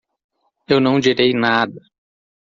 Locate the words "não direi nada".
0.81-1.79